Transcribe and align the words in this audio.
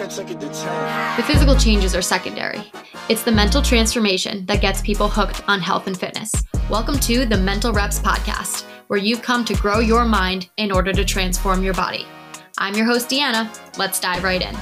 The 0.00 1.24
physical 1.26 1.54
changes 1.54 1.94
are 1.94 2.00
secondary. 2.00 2.72
It's 3.10 3.22
the 3.22 3.30
mental 3.30 3.60
transformation 3.60 4.46
that 4.46 4.62
gets 4.62 4.80
people 4.80 5.10
hooked 5.10 5.46
on 5.46 5.60
health 5.60 5.86
and 5.88 5.98
fitness. 5.98 6.32
Welcome 6.70 6.98
to 7.00 7.26
the 7.26 7.36
Mental 7.36 7.70
Reps 7.70 7.98
Podcast, 7.98 8.62
where 8.86 8.98
you've 8.98 9.20
come 9.20 9.44
to 9.44 9.52
grow 9.56 9.80
your 9.80 10.06
mind 10.06 10.48
in 10.56 10.72
order 10.72 10.94
to 10.94 11.04
transform 11.04 11.62
your 11.62 11.74
body. 11.74 12.06
I'm 12.56 12.74
your 12.74 12.86
host, 12.86 13.10
Deanna. 13.10 13.50
Let's 13.76 14.00
dive 14.00 14.24
right 14.24 14.40
in. 14.40 14.56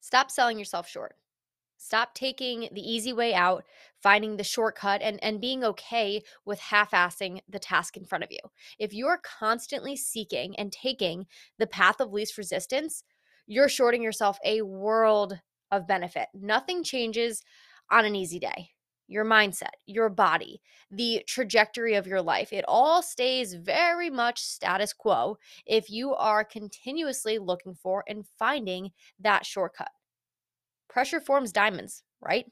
Stop 0.00 0.30
selling 0.30 0.58
yourself 0.58 0.88
short. 0.88 1.14
Stop 1.82 2.14
taking 2.14 2.68
the 2.72 2.82
easy 2.82 3.10
way 3.10 3.32
out, 3.32 3.64
finding 4.02 4.36
the 4.36 4.44
shortcut, 4.44 5.00
and, 5.00 5.18
and 5.24 5.40
being 5.40 5.64
okay 5.64 6.22
with 6.44 6.60
half 6.60 6.90
assing 6.90 7.40
the 7.48 7.58
task 7.58 7.96
in 7.96 8.04
front 8.04 8.22
of 8.22 8.30
you. 8.30 8.38
If 8.78 8.92
you're 8.92 9.18
constantly 9.22 9.96
seeking 9.96 10.54
and 10.56 10.70
taking 10.70 11.26
the 11.58 11.66
path 11.66 11.98
of 11.98 12.12
least 12.12 12.36
resistance, 12.36 13.02
you're 13.46 13.70
shorting 13.70 14.02
yourself 14.02 14.38
a 14.44 14.60
world 14.60 15.40
of 15.70 15.88
benefit. 15.88 16.28
Nothing 16.34 16.84
changes 16.84 17.42
on 17.90 18.04
an 18.04 18.14
easy 18.14 18.38
day. 18.38 18.68
Your 19.08 19.24
mindset, 19.24 19.70
your 19.86 20.10
body, 20.10 20.60
the 20.90 21.24
trajectory 21.26 21.94
of 21.94 22.06
your 22.06 22.20
life, 22.20 22.52
it 22.52 22.66
all 22.68 23.00
stays 23.02 23.54
very 23.54 24.10
much 24.10 24.42
status 24.42 24.92
quo 24.92 25.38
if 25.64 25.88
you 25.88 26.14
are 26.14 26.44
continuously 26.44 27.38
looking 27.38 27.74
for 27.74 28.04
and 28.06 28.26
finding 28.38 28.90
that 29.18 29.46
shortcut. 29.46 29.88
Pressure 30.90 31.20
forms 31.20 31.52
diamonds, 31.52 32.02
right? 32.20 32.46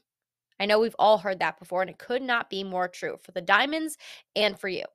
I 0.59 0.65
know 0.65 0.79
we've 0.79 0.95
all 0.97 1.17
heard 1.17 1.39
that 1.39 1.59
before, 1.59 1.81
and 1.81 1.89
it 1.89 1.99
could 1.99 2.21
not 2.21 2.49
be 2.49 2.63
more 2.63 2.87
true 2.87 3.17
for 3.21 3.33
the 3.33 3.41
diamonds 3.41 3.97
and 4.35 4.57
for 4.57 4.69
you. 4.69 4.85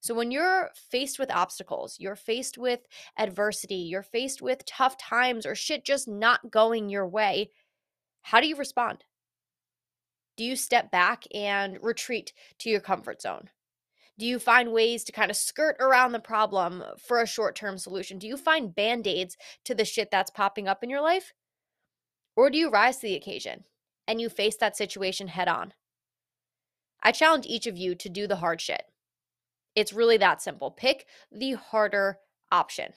So, 0.00 0.14
when 0.14 0.30
you're 0.30 0.70
faced 0.74 1.18
with 1.18 1.30
obstacles, 1.30 1.96
you're 1.98 2.14
faced 2.14 2.58
with 2.58 2.80
adversity, 3.18 3.74
you're 3.74 4.02
faced 4.02 4.42
with 4.42 4.66
tough 4.66 4.98
times 4.98 5.46
or 5.46 5.54
shit 5.54 5.82
just 5.84 6.06
not 6.06 6.50
going 6.50 6.90
your 6.90 7.08
way, 7.08 7.50
how 8.20 8.38
do 8.38 8.46
you 8.46 8.54
respond? 8.54 9.04
Do 10.36 10.44
you 10.44 10.54
step 10.54 10.90
back 10.90 11.24
and 11.34 11.78
retreat 11.82 12.34
to 12.58 12.68
your 12.70 12.80
comfort 12.80 13.22
zone? 13.22 13.48
Do 14.18 14.26
you 14.26 14.38
find 14.38 14.72
ways 14.72 15.04
to 15.04 15.12
kind 15.12 15.30
of 15.30 15.36
skirt 15.36 15.76
around 15.80 16.12
the 16.12 16.20
problem 16.20 16.84
for 16.98 17.22
a 17.22 17.26
short 17.26 17.56
term 17.56 17.78
solution? 17.78 18.18
Do 18.18 18.28
you 18.28 18.36
find 18.36 18.74
band 18.74 19.06
aids 19.06 19.38
to 19.64 19.74
the 19.74 19.86
shit 19.86 20.10
that's 20.10 20.30
popping 20.30 20.68
up 20.68 20.84
in 20.84 20.90
your 20.90 21.00
life? 21.00 21.32
Or 22.38 22.50
do 22.50 22.56
you 22.56 22.70
rise 22.70 22.98
to 22.98 23.02
the 23.02 23.16
occasion 23.16 23.64
and 24.06 24.20
you 24.20 24.28
face 24.28 24.56
that 24.58 24.76
situation 24.76 25.26
head 25.26 25.48
on? 25.48 25.72
I 27.02 27.10
challenge 27.10 27.46
each 27.46 27.66
of 27.66 27.76
you 27.76 27.96
to 27.96 28.08
do 28.08 28.28
the 28.28 28.36
hard 28.36 28.60
shit. 28.60 28.84
It's 29.74 29.92
really 29.92 30.18
that 30.18 30.40
simple. 30.40 30.70
Pick 30.70 31.06
the 31.32 31.54
harder 31.54 32.20
option. 32.52 32.92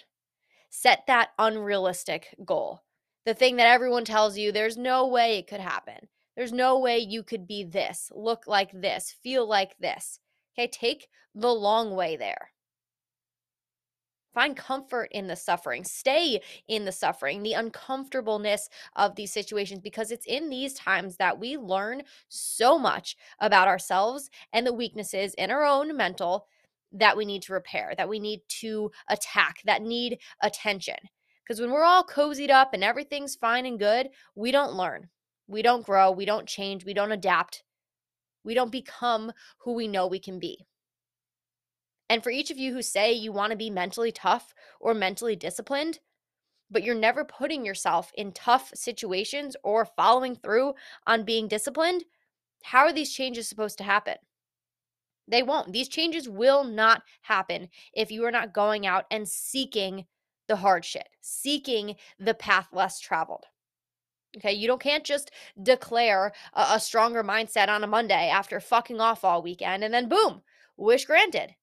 Set 0.70 1.08
that 1.08 1.30
unrealistic 1.40 2.36
goal. 2.46 2.84
The 3.26 3.34
thing 3.34 3.56
that 3.56 3.66
everyone 3.66 4.06
tells 4.06 4.38
you 4.38 4.52
there's 4.52 4.78
no 4.78 5.08
way 5.08 5.40
it 5.40 5.48
could 5.48 5.60
happen. 5.60 6.08
There's 6.36 6.54
no 6.54 6.78
way 6.78 7.00
you 7.00 7.24
could 7.24 7.48
be 7.48 7.64
this, 7.64 8.12
look 8.14 8.46
like 8.46 8.70
this, 8.72 9.12
feel 9.24 9.50
like 9.50 9.76
this. 9.80 10.20
Okay, 10.54 10.68
take 10.68 11.08
the 11.34 11.52
long 11.52 11.96
way 11.96 12.16
there. 12.16 12.52
Find 14.34 14.56
comfort 14.56 15.10
in 15.12 15.28
the 15.28 15.36
suffering. 15.36 15.84
Stay 15.84 16.42
in 16.68 16.86
the 16.86 16.92
suffering, 16.92 17.44
the 17.44 17.54
uncomfortableness 17.54 18.70
of 18.96 19.16
these 19.16 19.32
situations, 19.32 19.82
because 19.82 20.12
it's 20.12 20.26
in 20.26 20.50
these 20.50 20.74
times 20.74 21.18
that 21.18 21.40
we 21.40 21.58
learn 21.58 22.04
so 22.30 22.80
much 22.80 23.18
about 23.40 23.68
ourselves 23.68 24.30
and 24.54 24.66
the 24.66 24.74
weaknesses 24.74 25.34
in 25.34 25.52
our 25.52 25.66
own 25.66 25.98
mental 25.98 26.48
that 26.94 27.16
we 27.18 27.26
need 27.26 27.42
to 27.44 27.54
repair, 27.54 27.94
that 27.98 28.10
we 28.10 28.20
need 28.20 28.42
to 28.48 28.92
attack, 29.10 29.62
that 29.66 29.82
need 29.82 30.20
attention. 30.42 30.98
Because 31.44 31.60
when 31.60 31.72
we're 31.72 31.84
all 31.84 32.04
cozied 32.04 32.50
up 32.50 32.74
and 32.74 32.84
everything's 32.84 33.36
fine 33.36 33.66
and 33.66 33.80
good, 33.80 34.10
we 34.36 34.52
don't 34.52 34.74
learn, 34.74 35.10
we 35.48 35.62
don't 35.62 35.86
grow, 35.86 36.12
we 36.12 36.26
don't 36.26 36.48
change, 36.48 36.86
we 36.86 36.94
don't 36.94 37.12
adapt, 37.12 37.64
we 38.44 38.54
don't 38.54 38.72
become 38.72 39.32
who 39.60 39.74
we 39.74 39.88
know 39.88 40.08
we 40.08 40.20
can 40.20 40.40
be. 40.40 40.66
And 42.12 42.22
for 42.22 42.30
each 42.30 42.52
of 42.52 42.58
you 42.58 42.74
who 42.74 42.82
say 42.82 43.14
you 43.14 43.32
want 43.32 43.52
to 43.52 43.58
be 43.58 43.70
mentally 43.70 44.12
tough 44.12 44.54
or 44.82 44.94
mentally 44.94 45.38
disciplined, 45.38 46.00
but 46.70 46.84
you're 46.84 46.94
never 46.94 47.24
putting 47.24 47.66
yourself 47.66 48.12
in 48.16 48.34
tough 48.34 48.70
situations 48.76 49.56
or 49.64 49.86
following 49.86 50.36
through 50.36 50.74
on 51.08 51.24
being 51.24 51.48
disciplined, 51.48 52.04
how 52.64 52.80
are 52.80 52.92
these 52.92 53.14
changes 53.14 53.48
supposed 53.48 53.78
to 53.78 53.86
happen? 53.86 54.18
They 55.30 55.42
won't. 55.42 55.72
These 55.72 55.88
changes 55.88 56.28
will 56.28 56.66
not 56.66 57.04
happen 57.22 57.70
if 57.94 58.12
you 58.12 58.26
are 58.26 58.32
not 58.32 58.54
going 58.54 58.86
out 58.86 59.06
and 59.10 59.26
seeking 59.26 60.06
the 60.50 60.58
hard 60.58 60.84
shit, 60.84 61.08
seeking 61.22 61.96
the 62.20 62.34
path 62.34 62.68
less 62.74 63.00
traveled. 63.00 63.46
Okay, 64.36 64.52
you 64.52 64.68
don't 64.68 64.82
can't 64.82 65.06
just 65.06 65.32
declare 65.64 66.34
a, 66.56 66.72
a, 66.74 66.80
stronger 66.82 67.24
mindset 67.24 67.70
on 67.70 67.86
a 67.86 67.88
Monday 67.88 68.28
after 68.28 68.60
fucking 68.60 69.00
off 69.00 69.24
all 69.24 69.42
weekend 69.42 69.86
and 69.86 69.94
then 69.94 70.10
boom, 70.10 70.42
wish 70.76 71.06
granted 71.06 71.56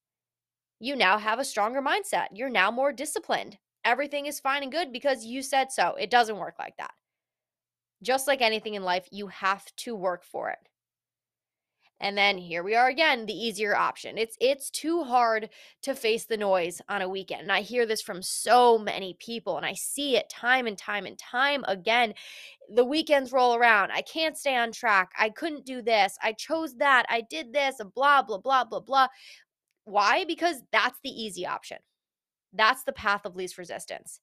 you 0.80 0.96
now 0.96 1.18
have 1.18 1.38
a 1.38 1.44
stronger 1.44 1.82
mindset. 1.82 2.28
You're 2.32 2.50
now 2.50 2.70
more 2.70 2.92
disciplined. 2.92 3.58
Everything 3.84 4.26
is 4.26 4.40
fine 4.40 4.62
and 4.62 4.72
good 4.72 4.92
because 4.92 5.24
you 5.24 5.42
said 5.42 5.72
so. 5.72 5.94
It 5.98 6.10
doesn't 6.10 6.38
work 6.38 6.54
like 6.58 6.76
that. 6.78 6.92
Just 8.02 8.26
like 8.26 8.42
anything 8.42 8.74
in 8.74 8.82
life, 8.82 9.08
you 9.10 9.26
have 9.28 9.64
to 9.76 9.96
work 9.96 10.24
for 10.24 10.50
it. 10.50 10.58
And 12.00 12.16
then 12.16 12.38
here 12.38 12.62
we 12.62 12.76
are 12.76 12.88
again, 12.88 13.26
the 13.26 13.32
easier 13.32 13.74
option. 13.74 14.18
It's 14.18 14.36
it's 14.40 14.70
too 14.70 15.02
hard 15.02 15.50
to 15.82 15.94
face 15.94 16.26
the 16.26 16.36
noise 16.36 16.80
on 16.88 17.02
a 17.02 17.08
weekend. 17.08 17.42
And 17.42 17.52
I 17.52 17.60
hear 17.60 17.86
this 17.86 18.02
from 18.02 18.22
so 18.22 18.78
many 18.78 19.16
people 19.18 19.56
and 19.56 19.66
I 19.66 19.72
see 19.72 20.16
it 20.16 20.30
time 20.30 20.68
and 20.68 20.78
time 20.78 21.06
and 21.06 21.18
time 21.18 21.64
again. 21.66 22.14
The 22.72 22.84
weekends 22.84 23.32
roll 23.32 23.56
around. 23.56 23.90
I 23.90 24.02
can't 24.02 24.36
stay 24.36 24.54
on 24.54 24.70
track. 24.70 25.10
I 25.18 25.30
couldn't 25.30 25.66
do 25.66 25.82
this. 25.82 26.16
I 26.22 26.34
chose 26.34 26.76
that. 26.76 27.04
I 27.08 27.22
did 27.22 27.52
this, 27.52 27.80
blah 27.96 28.22
blah 28.22 28.38
blah 28.38 28.64
blah 28.64 28.80
blah. 28.80 29.08
Why? 29.88 30.24
Because 30.26 30.62
that's 30.70 30.98
the 31.02 31.10
easy 31.10 31.46
option. 31.46 31.78
That's 32.52 32.84
the 32.84 32.92
path 32.92 33.22
of 33.24 33.36
least 33.36 33.56
resistance. 33.56 34.20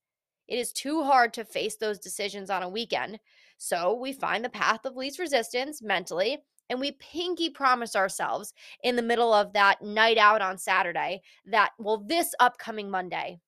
It 0.47 0.59
is 0.59 0.71
too 0.71 1.03
hard 1.03 1.33
to 1.33 1.43
face 1.43 1.75
those 1.75 1.97
decisions 1.97 2.51
on 2.51 2.61
a 2.61 2.69
weekend. 2.69 3.19
So 3.57 3.95
we 3.95 4.13
find 4.13 4.45
the 4.45 4.49
path 4.49 4.85
of 4.85 4.95
least 4.95 5.17
resistance 5.17 5.81
mentally 5.81 6.37
and 6.69 6.79
we 6.79 6.91
pinky 6.93 7.49
promise 7.49 7.95
ourselves 7.95 8.53
in 8.83 8.95
the 8.95 9.01
middle 9.01 9.33
of 9.33 9.53
that 9.53 9.81
night 9.81 10.19
out 10.19 10.41
on 10.41 10.59
Saturday 10.59 11.21
that, 11.47 11.71
well, 11.79 11.97
this 11.97 12.35
upcoming 12.39 12.91
Monday, 12.91 13.39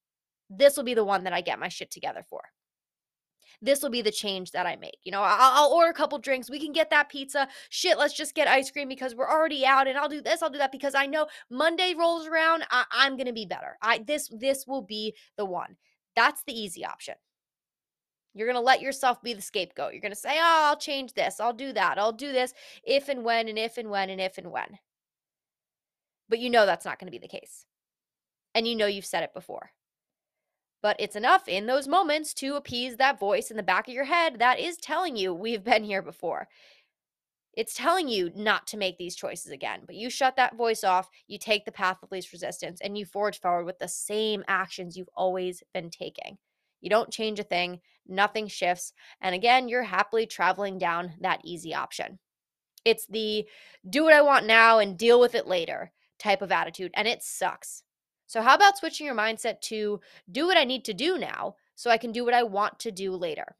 this 0.50 0.75
will 0.75 0.83
be 0.83 0.95
the 0.95 1.06
one 1.06 1.23
that 1.23 1.33
I 1.33 1.41
get 1.41 1.59
my 1.59 1.67
shit 1.67 1.91
together 1.91 2.23
for 2.27 2.41
this 3.62 3.81
will 3.81 3.90
be 3.90 4.01
the 4.01 4.12
change 4.12 4.51
that 4.51 4.66
I 4.66 4.75
make. 4.75 5.00
You 5.03 5.12
know, 5.12 5.22
I'll, 5.22 5.66
I'll, 5.66 5.72
order 5.72 5.90
a 5.90 5.94
couple 5.94 6.19
drinks. 6.19 6.50
We 6.50 6.59
can 6.59 6.73
get 6.73 6.90
that 6.91 7.09
pizza. 7.09 7.47
Shit, 7.69 7.97
let's 7.97 8.13
just 8.13 8.35
get 8.35 8.47
ice 8.47 8.69
cream 8.69 8.88
because 8.88 9.16
we're 9.16 9.29
already 9.29 9.66
out. 9.66 9.88
And 9.88 9.97
I'll 9.97 10.09
do 10.09 10.22
this. 10.22 10.41
I'll 10.41 10.50
do 10.50 10.59
that 10.59 10.72
because 10.72 10.95
I 10.95 11.06
know 11.07 11.28
Monday 11.50 11.95
rolls 11.97 12.28
around. 12.28 12.63
I, 12.69 12.85
I'm 12.91 13.18
gonna 13.18 13.34
be 13.34 13.45
better. 13.45 13.78
I 13.81 14.00
this 14.00 14.29
this 14.31 14.68
will 14.68 14.84
be 14.84 15.16
the 15.38 15.45
one. 15.45 15.75
That's 16.16 16.44
the 16.44 16.59
easy 16.59 16.85
option. 16.85 17.16
You're 18.38 18.47
going 18.47 18.56
to 18.56 18.62
let 18.62 18.81
yourself 18.81 19.22
be 19.23 19.34
the 19.34 19.41
scapegoat. 19.41 19.94
You're 19.94 20.01
going 20.01 20.12
to 20.12 20.16
say, 20.16 20.38
oh, 20.38 20.63
I'll 20.68 20.78
change 20.78 21.13
this. 21.13 21.39
I'll 21.39 21.53
do 21.53 21.74
that. 21.74 21.97
I'll 21.97 22.12
do 22.12 22.31
this 22.31 22.53
if 22.84 23.09
and 23.09 23.24
when 23.24 23.47
and 23.47 23.57
if 23.57 23.78
and 23.79 23.89
when 23.89 24.12
and 24.12 24.22
if 24.22 24.38
and 24.38 24.51
when. 24.51 24.78
But 26.29 26.38
you 26.38 26.51
know 26.51 26.68
that's 26.68 26.85
not 26.85 27.00
going 27.00 27.07
to 27.07 27.12
be 27.12 27.18
the 27.18 27.28
case. 27.28 27.66
And 28.53 28.68
you 28.68 28.75
know 28.75 28.85
you've 28.85 29.06
said 29.06 29.24
it 29.24 29.34
before. 29.34 29.72
But 30.81 30.95
it's 30.99 31.15
enough 31.15 31.47
in 31.47 31.65
those 31.65 31.88
moments 31.88 32.33
to 32.35 32.55
appease 32.55 32.97
that 32.97 33.19
voice 33.19 33.49
in 33.49 33.57
the 33.57 33.63
back 33.63 33.88
of 33.88 33.93
your 33.93 34.05
head 34.05 34.39
that 34.39 34.59
is 34.59 34.77
telling 34.77 35.15
you 35.15 35.33
we've 35.33 35.63
been 35.63 35.83
here 35.83 36.01
before. 36.01 36.47
It's 37.53 37.73
telling 37.73 38.07
you 38.07 38.31
not 38.35 38.67
to 38.67 38.77
make 38.77 38.99
these 38.99 39.15
choices 39.15 39.51
again, 39.51 39.81
but 39.88 39.95
you 39.95 40.11
shut 40.11 40.35
that 40.35 40.55
voice 40.55 40.83
off, 40.83 41.09
you 41.25 41.39
take 41.39 41.65
the 41.65 41.71
path 41.71 41.97
of 42.03 42.12
least 42.12 42.31
resistance, 42.31 42.79
and 42.81 42.95
you 42.95 43.03
forge 43.03 43.39
forward 43.41 43.65
with 43.65 43.79
the 43.79 43.88
same 43.88 44.44
actions 44.47 44.95
you've 44.95 45.09
always 45.15 45.63
been 45.74 45.89
taking. 45.89 46.38
You 46.81 46.91
don't 46.91 47.12
change 47.12 47.39
a 47.39 47.44
thing, 47.44 47.80
nothing 48.07 48.47
shifts, 48.47 48.94
and 49.21 49.33
again, 49.33 49.68
you're 49.68 49.81
happily 49.81 50.27
traveling 50.27 50.77
down 50.77 51.13
that 51.21 51.41
easy 51.44 51.73
option. 51.73 52.19
It's 52.85 53.07
the 53.07 53.47
do 53.89 54.03
what 54.03 54.13
I 54.13 54.21
want 54.21 54.45
now 54.45 54.77
and 54.77 54.95
deal 54.95 55.19
with 55.19 55.33
it 55.33 55.47
later 55.47 55.91
type 56.19 56.44
of 56.44 56.51
attitude, 56.51 56.91
and 56.94 57.07
it 57.07 57.23
sucks. 57.23 57.81
So, 58.27 58.41
how 58.41 58.56
about 58.56 58.77
switching 58.77 59.06
your 59.06 59.15
mindset 59.15 59.62
to 59.62 60.01
do 60.29 60.45
what 60.45 60.57
I 60.57 60.65
need 60.65 60.83
to 60.85 60.94
do 60.94 61.18
now 61.18 61.56
so 61.75 61.89
I 61.89 61.97
can 61.97 62.12
do 62.12 62.25
what 62.25 62.33
I 62.33 62.44
want 62.44 62.77
to 62.79 62.91
do 62.91 63.13
later? 63.13 63.56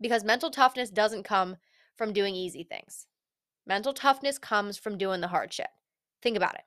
Because 0.00 0.24
mental 0.24 0.50
toughness 0.50 0.88
doesn't 0.88 1.24
come 1.24 1.56
from 1.96 2.12
doing 2.12 2.34
easy 2.34 2.62
things. 2.62 3.06
Mental 3.66 3.92
toughness 3.92 4.38
comes 4.38 4.78
from 4.78 4.98
doing 4.98 5.20
the 5.20 5.28
hard 5.28 5.52
shit. 5.52 5.68
Think 6.22 6.36
about 6.36 6.54
it. 6.54 6.62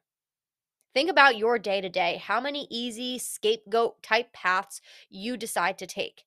Think 0.94 1.09
about 1.09 1.38
your 1.38 1.57
day 1.57 1.81
to 1.81 1.89
day, 1.89 2.21
how 2.23 2.39
many 2.39 2.67
easy 2.69 3.18
scapegoat 3.18 4.01
type 4.03 4.31
paths 4.31 4.81
you 5.09 5.35
decide 5.35 5.77
to 5.79 5.88
take. 5.88 6.25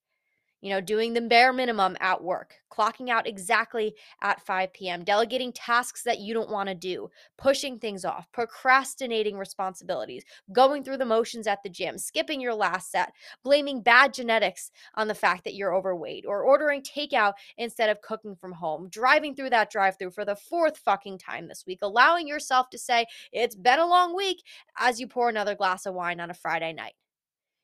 You 0.60 0.70
know, 0.70 0.80
doing 0.80 1.12
the 1.12 1.20
bare 1.20 1.52
minimum 1.52 1.96
at 2.00 2.22
work, 2.22 2.54
clocking 2.72 3.08
out 3.08 3.26
exactly 3.26 3.94
at 4.22 4.44
5 4.44 4.72
p.m., 4.72 5.04
delegating 5.04 5.52
tasks 5.52 6.02
that 6.02 6.18
you 6.18 6.34
don't 6.34 6.50
want 6.50 6.68
to 6.68 6.74
do, 6.74 7.08
pushing 7.36 7.78
things 7.78 8.04
off, 8.04 8.30
procrastinating 8.32 9.36
responsibilities, 9.36 10.24
going 10.52 10.82
through 10.82 10.96
the 10.96 11.04
motions 11.04 11.46
at 11.46 11.62
the 11.62 11.68
gym, 11.68 11.96
skipping 11.96 12.40
your 12.40 12.54
last 12.54 12.90
set, 12.90 13.12
blaming 13.44 13.82
bad 13.82 14.12
genetics 14.12 14.70
on 14.96 15.06
the 15.06 15.14
fact 15.14 15.44
that 15.44 15.54
you're 15.54 15.74
overweight, 15.74 16.24
or 16.26 16.42
ordering 16.42 16.82
takeout 16.82 17.34
instead 17.56 17.90
of 17.90 18.00
cooking 18.00 18.34
from 18.34 18.52
home, 18.52 18.88
driving 18.90 19.34
through 19.34 19.50
that 19.50 19.70
drive 19.70 19.96
through 19.98 20.10
for 20.10 20.24
the 20.24 20.36
fourth 20.36 20.78
fucking 20.78 21.18
time 21.18 21.46
this 21.46 21.64
week, 21.66 21.78
allowing 21.82 22.26
yourself 22.26 22.68
to 22.70 22.78
say, 22.78 23.06
It's 23.32 23.54
been 23.54 23.78
a 23.78 23.86
long 23.86 24.16
week 24.16 24.42
as 24.78 24.98
you 25.00 25.06
pour 25.06 25.28
another 25.28 25.54
glass 25.54 25.86
of 25.86 25.94
wine 25.94 26.20
on 26.20 26.30
a 26.30 26.34
Friday 26.34 26.72
night. 26.72 26.94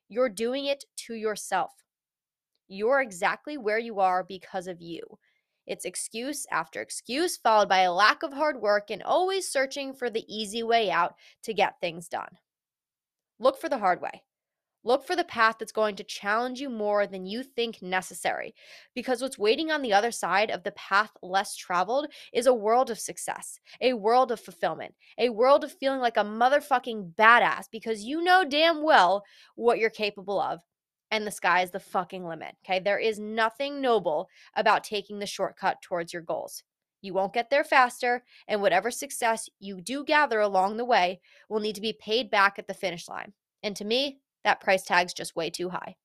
You're 0.08 0.28
doing 0.28 0.66
it 0.66 0.84
to 1.06 1.14
yourself. 1.14 1.72
You're 2.68 3.00
exactly 3.00 3.58
where 3.58 3.78
you 3.78 4.00
are 4.00 4.24
because 4.24 4.66
of 4.66 4.80
you. 4.80 5.02
It's 5.66 5.84
excuse 5.84 6.46
after 6.50 6.80
excuse, 6.80 7.36
followed 7.36 7.68
by 7.68 7.80
a 7.80 7.92
lack 7.92 8.22
of 8.22 8.32
hard 8.32 8.60
work 8.60 8.90
and 8.90 9.02
always 9.02 9.48
searching 9.48 9.94
for 9.94 10.10
the 10.10 10.24
easy 10.28 10.62
way 10.62 10.90
out 10.90 11.14
to 11.42 11.54
get 11.54 11.80
things 11.80 12.08
done. 12.08 12.38
Look 13.38 13.58
for 13.58 13.68
the 13.68 13.78
hard 13.78 14.00
way. 14.00 14.22
Look 14.86 15.06
for 15.06 15.16
the 15.16 15.24
path 15.24 15.56
that's 15.58 15.72
going 15.72 15.96
to 15.96 16.04
challenge 16.04 16.60
you 16.60 16.68
more 16.68 17.06
than 17.06 17.24
you 17.24 17.42
think 17.42 17.80
necessary. 17.80 18.54
Because 18.94 19.22
what's 19.22 19.38
waiting 19.38 19.70
on 19.70 19.80
the 19.80 19.94
other 19.94 20.10
side 20.10 20.50
of 20.50 20.62
the 20.62 20.72
path 20.72 21.10
less 21.22 21.56
traveled 21.56 22.08
is 22.34 22.46
a 22.46 22.52
world 22.52 22.90
of 22.90 22.98
success, 22.98 23.58
a 23.80 23.94
world 23.94 24.30
of 24.30 24.40
fulfillment, 24.40 24.94
a 25.16 25.30
world 25.30 25.64
of 25.64 25.72
feeling 25.72 26.00
like 26.00 26.18
a 26.18 26.20
motherfucking 26.20 27.14
badass 27.14 27.64
because 27.72 28.04
you 28.04 28.22
know 28.22 28.44
damn 28.44 28.82
well 28.82 29.24
what 29.54 29.78
you're 29.78 29.88
capable 29.88 30.38
of 30.38 30.60
and 31.14 31.26
the 31.26 31.30
sky 31.30 31.62
is 31.62 31.70
the 31.70 31.78
fucking 31.78 32.26
limit. 32.26 32.56
Okay. 32.64 32.80
There 32.80 32.98
is 32.98 33.20
nothing 33.20 33.80
noble 33.80 34.28
about 34.56 34.82
taking 34.82 35.20
the 35.20 35.26
shortcut 35.26 35.80
towards 35.80 36.12
your 36.12 36.22
goals. 36.22 36.64
You 37.02 37.14
won't 37.14 37.34
get 37.34 37.50
there 37.50 37.64
faster, 37.64 38.24
and 38.48 38.60
whatever 38.60 38.90
success 38.90 39.48
you 39.60 39.80
do 39.80 40.04
gather 40.04 40.40
along 40.40 40.76
the 40.76 40.84
way 40.84 41.20
will 41.48 41.60
need 41.60 41.76
to 41.76 41.80
be 41.80 41.92
paid 41.92 42.30
back 42.30 42.58
at 42.58 42.66
the 42.66 42.74
finish 42.74 43.08
line. 43.08 43.32
And 43.62 43.76
to 43.76 43.84
me, 43.84 44.18
that 44.42 44.60
price 44.60 44.84
tag's 44.84 45.14
just 45.14 45.36
way 45.36 45.50
too 45.50 45.68
high. 45.68 45.96